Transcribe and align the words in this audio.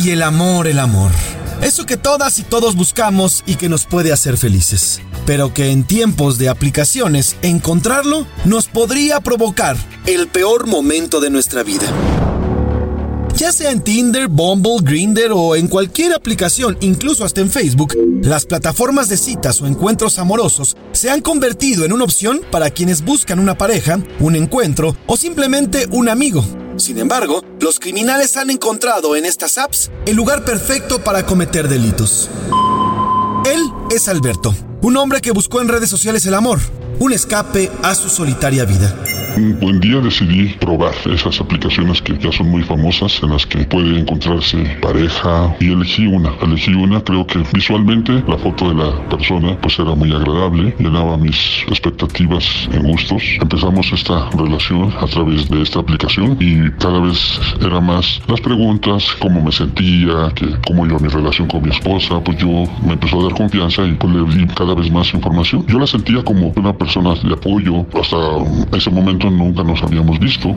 Ay, 0.00 0.10
el 0.10 0.22
amor, 0.22 0.68
el 0.68 0.78
amor. 0.78 1.10
Eso 1.60 1.84
que 1.84 1.96
todas 1.96 2.38
y 2.38 2.42
todos 2.42 2.76
buscamos 2.76 3.42
y 3.46 3.56
que 3.56 3.68
nos 3.68 3.84
puede 3.84 4.12
hacer 4.12 4.36
felices. 4.36 5.00
Pero 5.26 5.52
que 5.52 5.70
en 5.70 5.82
tiempos 5.82 6.38
de 6.38 6.48
aplicaciones, 6.48 7.36
encontrarlo 7.42 8.26
nos 8.44 8.68
podría 8.68 9.20
provocar 9.20 9.76
el 10.06 10.28
peor 10.28 10.68
momento 10.68 11.20
de 11.20 11.30
nuestra 11.30 11.64
vida. 11.64 11.86
Ya 13.34 13.50
sea 13.50 13.72
en 13.72 13.82
Tinder, 13.82 14.28
Bumble, 14.28 14.78
Grinder 14.82 15.32
o 15.32 15.56
en 15.56 15.66
cualquier 15.66 16.12
aplicación, 16.12 16.76
incluso 16.80 17.24
hasta 17.24 17.40
en 17.40 17.50
Facebook, 17.50 17.94
las 18.22 18.46
plataformas 18.46 19.08
de 19.08 19.16
citas 19.16 19.60
o 19.60 19.66
encuentros 19.66 20.18
amorosos 20.20 20.76
se 20.92 21.10
han 21.10 21.22
convertido 21.22 21.84
en 21.84 21.92
una 21.92 22.04
opción 22.04 22.40
para 22.52 22.70
quienes 22.70 23.04
buscan 23.04 23.40
una 23.40 23.58
pareja, 23.58 23.98
un 24.20 24.36
encuentro 24.36 24.96
o 25.06 25.16
simplemente 25.16 25.88
un 25.90 26.08
amigo. 26.08 26.44
Sin 26.78 26.98
embargo, 26.98 27.42
los 27.60 27.80
criminales 27.80 28.36
han 28.36 28.50
encontrado 28.50 29.16
en 29.16 29.26
estas 29.26 29.58
apps 29.58 29.90
el 30.06 30.14
lugar 30.14 30.44
perfecto 30.44 31.02
para 31.02 31.26
cometer 31.26 31.68
delitos. 31.68 32.30
Él 33.44 33.62
es 33.90 34.08
Alberto, 34.08 34.54
un 34.82 34.96
hombre 34.96 35.20
que 35.20 35.32
buscó 35.32 35.60
en 35.60 35.68
redes 35.68 35.90
sociales 35.90 36.24
el 36.26 36.34
amor, 36.34 36.60
un 37.00 37.12
escape 37.12 37.70
a 37.82 37.94
su 37.94 38.08
solitaria 38.08 38.64
vida. 38.64 38.94
Un 39.38 39.56
buen 39.60 39.78
día 39.78 40.00
decidí 40.00 40.48
probar 40.58 40.92
esas 41.14 41.40
aplicaciones 41.40 42.02
que 42.02 42.18
ya 42.18 42.32
son 42.32 42.50
muy 42.50 42.64
famosas 42.64 43.22
en 43.22 43.30
las 43.30 43.46
que 43.46 43.58
puede 43.66 44.00
encontrarse 44.00 44.58
pareja 44.82 45.54
y 45.60 45.70
elegí 45.70 46.08
una. 46.08 46.32
Elegí 46.42 46.74
una, 46.74 47.00
creo 47.00 47.24
que 47.24 47.44
visualmente 47.54 48.20
la 48.26 48.36
foto 48.36 48.70
de 48.70 48.74
la 48.74 49.08
persona 49.08 49.56
pues 49.60 49.78
era 49.78 49.94
muy 49.94 50.12
agradable, 50.12 50.74
llenaba 50.80 51.16
mis 51.16 51.62
expectativas 51.68 52.68
en 52.72 52.82
gustos. 52.82 53.22
Empezamos 53.40 53.92
esta 53.92 54.28
relación 54.30 54.92
a 55.00 55.06
través 55.06 55.48
de 55.48 55.62
esta 55.62 55.78
aplicación 55.78 56.36
y 56.40 56.72
cada 56.72 56.98
vez 56.98 57.40
era 57.60 57.80
más 57.80 58.20
las 58.26 58.40
preguntas, 58.40 59.06
cómo 59.20 59.40
me 59.40 59.52
sentía, 59.52 60.32
que, 60.34 60.48
cómo 60.66 60.84
iba 60.84 60.98
mi 60.98 61.06
relación 61.06 61.46
con 61.46 61.62
mi 61.62 61.70
esposa, 61.70 62.18
pues 62.24 62.38
yo 62.38 62.64
me 62.84 62.94
empezó 62.94 63.20
a 63.20 63.28
dar 63.28 63.34
confianza 63.34 63.86
y 63.86 63.92
pues 63.92 64.12
le 64.12 64.24
di 64.34 64.48
cada 64.48 64.74
vez 64.74 64.90
más 64.90 65.14
información. 65.14 65.64
Yo 65.68 65.78
la 65.78 65.86
sentía 65.86 66.24
como 66.24 66.52
una 66.56 66.72
persona 66.72 67.14
de 67.14 67.34
apoyo, 67.34 67.86
hasta 67.94 68.16
ese 68.76 68.90
momento 68.90 69.27
nunca 69.30 69.62
nos 69.62 69.82
habíamos 69.82 70.18
visto. 70.18 70.54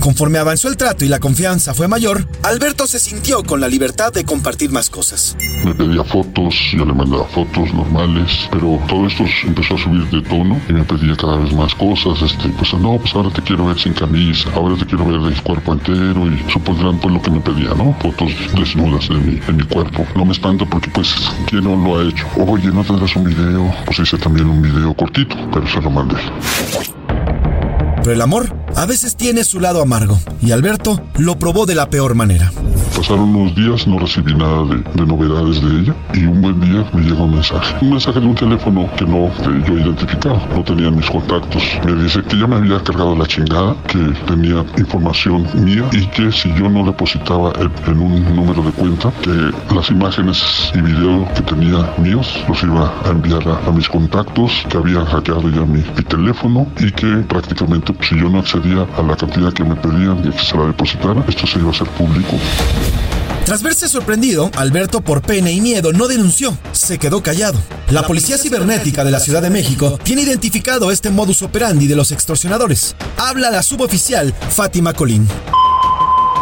Conforme 0.00 0.38
avanzó 0.38 0.68
el 0.68 0.76
trato 0.76 1.04
y 1.04 1.08
la 1.08 1.18
confianza 1.18 1.74
fue 1.74 1.88
mayor, 1.88 2.26
Alberto 2.42 2.86
se 2.86 2.98
sintió 2.98 3.42
con 3.42 3.60
la 3.60 3.68
libertad 3.68 4.12
de 4.12 4.24
compartir 4.24 4.70
más 4.70 4.90
cosas. 4.90 5.36
Me 5.64 5.74
pedía 5.74 6.04
fotos, 6.04 6.54
yo 6.72 6.84
le 6.84 6.92
mandaba 6.92 7.24
fotos 7.24 7.72
normales, 7.74 8.48
pero 8.50 8.80
todo 8.88 9.06
esto 9.06 9.24
empezó 9.44 9.74
a 9.74 9.78
subir 9.78 10.08
de 10.10 10.22
tono 10.22 10.60
y 10.68 10.72
me 10.72 10.84
pedía 10.84 11.16
cada 11.16 11.36
vez 11.36 11.52
más 11.52 11.74
cosas. 11.74 12.22
Este, 12.22 12.48
pues 12.50 12.72
no, 12.74 12.98
pues 12.98 13.14
ahora 13.14 13.30
te 13.30 13.42
quiero 13.42 13.66
ver 13.66 13.78
sin 13.78 13.92
camisa, 13.94 14.48
ahora 14.54 14.76
te 14.76 14.86
quiero 14.86 15.06
ver 15.06 15.32
el 15.32 15.42
cuerpo 15.42 15.72
entero 15.72 16.26
y 16.26 16.52
supondrán 16.52 16.98
pues 16.98 17.14
lo 17.14 17.22
que 17.22 17.30
me 17.30 17.40
pedía, 17.40 17.74
¿no? 17.74 17.96
Fotos 18.00 18.32
desnudas 18.54 19.08
de 19.08 19.16
mi, 19.16 19.34
de 19.40 19.52
mi 19.52 19.64
cuerpo. 19.64 20.06
No 20.14 20.24
me 20.24 20.32
espanta 20.32 20.64
porque 20.66 20.90
pues 20.90 21.14
quién 21.46 21.64
no 21.64 21.76
lo 21.76 21.98
ha 21.98 22.04
hecho. 22.04 22.26
Oye, 22.36 22.68
¿no 22.68 22.84
tendrás 22.84 23.14
un 23.16 23.24
video? 23.24 23.74
Pues 23.84 23.98
hice 23.98 24.18
también 24.18 24.46
un 24.46 24.62
video 24.62 24.94
cortito, 24.94 25.36
pero 25.52 25.66
se 25.66 25.80
lo 25.80 25.90
mandé. 25.90 26.16
Pero 28.06 28.14
el 28.14 28.22
amor 28.22 28.54
a 28.76 28.86
veces 28.86 29.16
tiene 29.16 29.42
su 29.42 29.58
lado 29.58 29.82
amargo 29.82 30.16
y 30.40 30.52
Alberto 30.52 31.02
lo 31.18 31.40
probó 31.40 31.66
de 31.66 31.74
la 31.74 31.90
peor 31.90 32.14
manera. 32.14 32.52
Pasaron 32.96 33.36
unos 33.36 33.54
días, 33.54 33.86
no 33.86 33.98
recibí 33.98 34.34
nada 34.34 34.64
de, 34.64 34.76
de, 34.76 35.06
novedades 35.06 35.60
de 35.60 35.80
ella 35.80 35.94
y 36.14 36.24
un 36.24 36.40
buen 36.40 36.58
día 36.62 36.82
me 36.94 37.02
llega 37.02 37.22
un 37.22 37.34
mensaje. 37.34 37.76
Un 37.82 37.90
mensaje 37.90 38.20
de 38.20 38.26
un 38.26 38.34
teléfono 38.34 38.88
que 38.96 39.04
no 39.04 39.30
yo 39.66 39.74
identificado, 39.74 40.40
no 40.54 40.64
tenía 40.64 40.90
mis 40.90 41.04
contactos. 41.10 41.62
Me 41.84 41.92
dice 42.02 42.22
que 42.22 42.38
ya 42.38 42.46
me 42.46 42.56
había 42.56 42.82
cargado 42.82 43.14
la 43.14 43.26
chingada, 43.26 43.76
que 43.86 43.98
tenía 44.26 44.64
información 44.78 45.46
mía 45.62 45.84
y 45.92 46.06
que 46.06 46.32
si 46.32 46.48
yo 46.54 46.70
no 46.70 46.86
depositaba 46.86 47.52
en, 47.86 47.98
un 47.98 48.34
número 48.34 48.62
de 48.62 48.72
cuenta, 48.72 49.12
que 49.20 49.74
las 49.74 49.90
imágenes 49.90 50.72
y 50.74 50.80
videos 50.80 51.28
que 51.32 51.42
tenía 51.42 51.94
míos 51.98 52.42
los 52.48 52.62
iba 52.62 52.92
a 53.04 53.10
enviar 53.10 53.42
a, 53.46 53.70
mis 53.72 53.90
contactos, 53.90 54.64
que 54.70 54.78
había 54.78 55.04
hackeado 55.04 55.50
ya 55.50 55.66
mi, 55.66 55.80
mi 55.80 56.02
teléfono 56.08 56.66
y 56.78 56.90
que 56.92 57.06
prácticamente 57.28 57.92
pues, 57.92 58.08
si 58.08 58.18
yo 58.18 58.30
no 58.30 58.38
accedía 58.38 58.86
a 58.96 59.02
la 59.02 59.16
cantidad 59.16 59.52
que 59.52 59.64
me 59.64 59.76
pedían 59.76 60.18
y 60.20 60.30
que 60.30 60.38
se 60.38 60.56
la 60.56 60.64
depositara, 60.64 61.22
esto 61.28 61.46
se 61.46 61.58
iba 61.58 61.68
a 61.68 61.72
hacer 61.72 61.88
público. 61.88 62.36
Tras 63.44 63.62
verse 63.62 63.88
sorprendido, 63.88 64.50
Alberto 64.56 65.00
por 65.02 65.22
pena 65.22 65.50
y 65.50 65.60
miedo 65.60 65.92
no 65.92 66.08
denunció, 66.08 66.58
se 66.72 66.98
quedó 66.98 67.22
callado. 67.22 67.60
La 67.90 68.02
Policía 68.02 68.38
Cibernética 68.38 69.04
de 69.04 69.12
la 69.12 69.20
Ciudad 69.20 69.40
de 69.40 69.50
México 69.50 70.00
tiene 70.02 70.22
identificado 70.22 70.90
este 70.90 71.10
modus 71.10 71.42
operandi 71.42 71.86
de 71.86 71.94
los 71.94 72.10
extorsionadores. 72.10 72.96
Habla 73.16 73.52
la 73.52 73.62
suboficial 73.62 74.34
Fátima 74.50 74.94
Colín. 74.94 75.28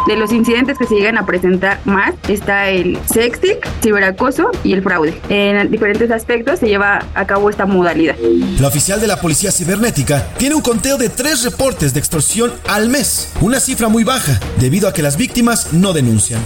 De 0.07 0.15
los 0.15 0.31
incidentes 0.31 0.77
que 0.77 0.85
se 0.85 0.95
llegan 0.95 1.17
a 1.17 1.25
presentar 1.25 1.79
más 1.85 2.13
está 2.27 2.69
el 2.69 2.97
sexting, 3.11 3.57
ciberacoso 3.81 4.51
y 4.63 4.73
el 4.73 4.83
fraude. 4.83 5.19
En 5.29 5.71
diferentes 5.71 6.11
aspectos 6.11 6.59
se 6.59 6.67
lleva 6.67 7.03
a 7.15 7.25
cabo 7.25 7.49
esta 7.49 7.65
modalidad. 7.65 8.15
La 8.59 8.67
oficial 8.67 9.01
de 9.01 9.07
la 9.07 9.19
Policía 9.19 9.51
Cibernética 9.51 10.27
tiene 10.37 10.55
un 10.55 10.61
conteo 10.61 10.97
de 10.97 11.09
tres 11.09 11.43
reportes 11.43 11.93
de 11.93 11.99
extorsión 11.99 12.53
al 12.67 12.89
mes, 12.89 13.31
una 13.41 13.59
cifra 13.59 13.87
muy 13.87 14.03
baja, 14.03 14.39
debido 14.59 14.87
a 14.87 14.93
que 14.93 15.01
las 15.01 15.17
víctimas 15.17 15.73
no 15.73 15.91
denuncian. 15.93 16.41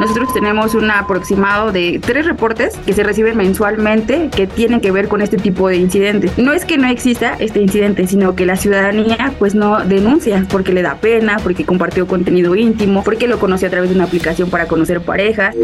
Nosotros 0.00 0.32
tenemos 0.32 0.74
un 0.74 0.90
aproximado 0.90 1.72
de 1.72 2.00
tres 2.02 2.24
reportes 2.24 2.74
que 2.86 2.94
se 2.94 3.02
reciben 3.02 3.36
mensualmente 3.36 4.30
que 4.34 4.46
tienen 4.46 4.80
que 4.80 4.90
ver 4.92 5.08
con 5.08 5.20
este 5.20 5.36
tipo 5.36 5.68
de 5.68 5.76
incidentes. 5.76 6.38
No 6.38 6.54
es 6.54 6.64
que 6.64 6.78
no 6.78 6.88
exista 6.88 7.36
este 7.38 7.60
incidente, 7.60 8.06
sino 8.06 8.34
que 8.34 8.46
la 8.46 8.56
ciudadanía 8.56 9.34
pues 9.38 9.54
no 9.54 9.84
denuncia 9.84 10.46
porque 10.48 10.72
le 10.72 10.80
da 10.80 10.98
pena, 11.02 11.38
porque 11.42 11.66
compartió 11.66 12.06
contenido 12.06 12.54
íntimo, 12.54 13.04
porque 13.04 13.26
lo 13.26 13.38
conoció 13.38 13.68
a 13.68 13.70
través 13.70 13.90
de 13.90 13.96
una 13.96 14.04
aplicación 14.04 14.48
para 14.48 14.66
conocer 14.68 15.02
parejas. 15.02 15.54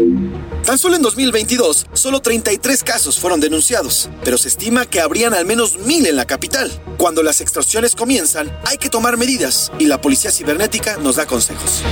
Tan 0.63 0.77
solo 0.77 0.97
en 0.97 1.01
2022, 1.01 1.87
solo 1.93 2.19
33 2.19 2.83
casos 2.83 3.19
fueron 3.19 3.39
denunciados, 3.39 4.07
pero 4.23 4.37
se 4.37 4.49
estima 4.49 4.85
que 4.85 5.01
habrían 5.01 5.33
al 5.33 5.47
menos 5.47 5.79
mil 5.79 6.05
en 6.05 6.15
la 6.15 6.25
capital. 6.25 6.71
Cuando 6.97 7.23
las 7.23 7.41
extorsiones 7.41 7.95
comienzan, 7.95 8.51
hay 8.65 8.77
que 8.77 8.91
tomar 8.91 9.17
medidas 9.17 9.71
y 9.79 9.87
la 9.87 9.99
policía 9.99 10.29
cibernética 10.29 10.97
nos 10.97 11.15
da 11.15 11.25
consejos 11.25 11.83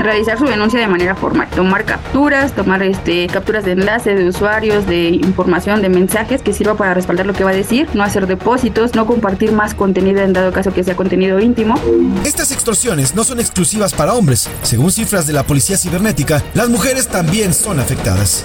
realizar 0.00 0.38
su 0.38 0.44
denuncia 0.44 0.80
de 0.80 0.88
manera 0.88 1.14
formal, 1.14 1.48
tomar 1.48 1.84
capturas, 1.84 2.52
tomar 2.52 2.82
este, 2.82 3.26
capturas 3.26 3.64
de 3.64 3.72
enlaces 3.72 4.18
de 4.18 4.28
usuarios, 4.28 4.86
de 4.86 5.08
información, 5.08 5.82
de 5.82 5.88
mensajes 5.88 6.42
que 6.42 6.52
sirva 6.52 6.74
para 6.74 6.94
respaldar 6.94 7.26
lo 7.26 7.32
que 7.32 7.44
va 7.44 7.50
a 7.50 7.54
decir, 7.54 7.88
no 7.94 8.02
hacer 8.02 8.26
depósitos, 8.26 8.94
no 8.94 9.06
compartir 9.06 9.52
más 9.52 9.74
contenido 9.74 10.20
en 10.20 10.32
dado 10.32 10.52
caso 10.52 10.72
que 10.72 10.84
sea 10.84 10.96
contenido 10.96 11.40
íntimo. 11.40 11.74
Estas 12.24 12.52
extorsiones 12.52 13.14
no 13.14 13.24
son 13.24 13.40
exclusivas 13.40 13.92
para 13.94 14.14
hombres. 14.14 14.48
Según 14.62 14.90
cifras 14.90 15.26
de 15.26 15.32
la 15.32 15.44
Policía 15.44 15.76
Cibernética, 15.76 16.42
las 16.54 16.68
mujeres 16.68 17.08
también 17.08 17.54
son 17.54 17.80
afectadas. 17.80 18.44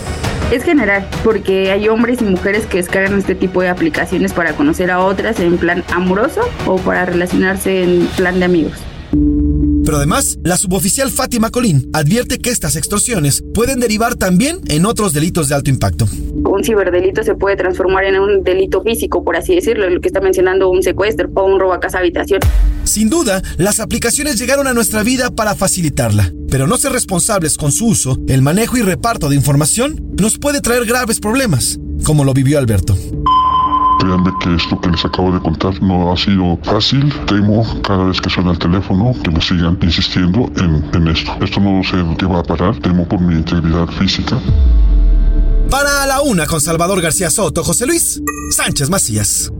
Es 0.52 0.64
general, 0.64 1.06
porque 1.26 1.72
hay 1.72 1.90
hombres 1.90 2.22
y 2.22 2.24
mujeres 2.24 2.66
que 2.66 2.78
descargan 2.78 3.18
este 3.18 3.36
tipo 3.36 3.62
de 3.62 3.68
aplicaciones 3.68 4.32
para 4.32 4.54
conocer 4.54 4.92
a 4.92 5.00
otras 5.00 5.40
en 5.42 5.58
plan 5.58 5.84
amoroso 5.94 6.42
o 6.66 6.78
para 6.78 7.06
relacionarse 7.06 7.84
en 7.84 8.08
plan 8.16 8.40
de 8.40 8.46
amigos. 8.46 8.87
Pero 9.88 10.00
además, 10.00 10.38
la 10.44 10.58
suboficial 10.58 11.10
Fátima 11.12 11.50
Colín 11.50 11.90
advierte 11.94 12.40
que 12.40 12.50
estas 12.50 12.76
extorsiones 12.76 13.42
pueden 13.54 13.80
derivar 13.80 14.16
también 14.16 14.60
en 14.68 14.86
otros 14.86 15.14
delitos 15.14 15.48
de 15.48 15.56
alto 15.56 15.70
impacto. 15.70 16.10
Un 16.34 16.62
ciberdelito 16.62 17.24
se 17.24 17.36
puede 17.36 17.56
transformar 17.56 18.04
en 18.04 18.20
un 18.20 18.44
delito 18.44 18.84
físico, 18.84 19.24
por 19.24 19.38
así 19.38 19.56
decirlo, 19.56 19.90
lo 19.90 20.02
que 20.02 20.10
está 20.10 20.20
mencionando 20.20 20.70
un 20.70 20.84
secuestro 20.84 21.30
o 21.36 21.46
un 21.46 21.58
robo 21.58 21.72
a 21.72 21.80
casa 21.80 22.00
habitación. 22.00 22.42
Sin 22.84 23.10
duda, 23.10 23.42
las 23.56 23.80
aplicaciones 23.80 24.38
llegaron 24.38 24.68
a 24.68 24.74
nuestra 24.74 25.04
vida 25.04 25.32
para 25.32 25.56
facilitarla, 25.56 26.34
pero 26.52 26.68
no 26.68 26.76
ser 26.76 26.92
responsables 26.92 27.56
con 27.56 27.72
su 27.72 27.88
uso, 27.88 28.18
el 28.28 28.42
manejo 28.42 28.76
y 28.76 28.82
reparto 28.82 29.30
de 29.30 29.38
información 29.38 30.04
nos 30.20 30.38
puede 30.38 30.60
traer 30.60 30.86
graves 30.86 31.22
problemas, 31.22 31.80
como 32.04 32.26
lo 32.26 32.34
vivió 32.34 32.60
Alberto. 32.60 32.98
Créanme 34.00 34.32
que 34.40 34.56
esto 34.56 34.80
que 34.80 34.90
les 34.90 35.04
acabo 35.04 35.32
de 35.32 35.40
contar 35.40 35.82
no 35.82 36.12
ha 36.12 36.18
sido 36.18 36.58
fácil. 36.64 37.14
Temo 37.26 37.66
cada 37.82 38.06
vez 38.06 38.22
que 38.22 38.30
suena 38.30 38.52
el 38.52 38.60
teléfono 38.60 39.14
que 39.24 39.32
me 39.32 39.42
sigan 39.42 39.78
insistiendo 39.82 40.50
en, 40.58 40.90
en 40.94 41.08
esto. 41.08 41.32
Esto 41.42 41.60
no 41.60 41.84
sé 41.84 41.98
qué 42.18 42.26
va 42.26 42.40
a 42.40 42.44
parar. 42.44 42.78
Temo 42.80 43.08
por 43.08 43.20
mi 43.20 43.36
integridad 43.36 43.88
física. 43.88 44.38
Para 45.70 46.06
la 46.06 46.22
una 46.22 46.46
con 46.46 46.62
Salvador 46.62 47.02
García 47.02 47.30
Soto, 47.30 47.64
José 47.64 47.86
Luis 47.86 48.22
Sánchez 48.52 48.90
Macías. 48.90 49.52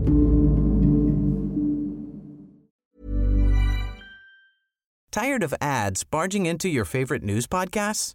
Tired 5.10 5.42
of 5.42 5.54
ads 5.60 6.04
barging 6.04 6.46
into 6.46 6.68
your 6.68 6.84
favorite 6.84 7.24
news 7.24 7.46
podcasts? 7.46 8.14